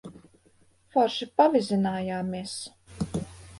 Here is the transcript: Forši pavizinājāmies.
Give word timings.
Forši 0.95 1.27
pavizinājāmies. 1.43 2.59